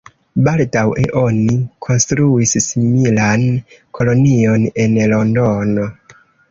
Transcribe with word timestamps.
Baldaŭe 0.45 1.03
oni 1.23 1.57
konstruis 1.87 2.55
similan 2.71 3.47
kolonion 4.01 4.69
en 4.87 5.01
Londono. 5.15 5.91